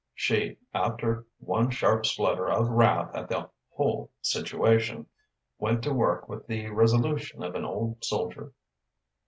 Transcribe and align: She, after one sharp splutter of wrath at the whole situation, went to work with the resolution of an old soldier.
She, 0.15 0.57
after 0.73 1.27
one 1.37 1.69
sharp 1.69 2.07
splutter 2.07 2.49
of 2.49 2.69
wrath 2.69 3.13
at 3.13 3.29
the 3.29 3.51
whole 3.69 4.09
situation, 4.23 5.05
went 5.59 5.83
to 5.83 5.93
work 5.93 6.27
with 6.27 6.47
the 6.47 6.69
resolution 6.69 7.43
of 7.43 7.53
an 7.53 7.65
old 7.65 8.03
soldier. 8.03 8.51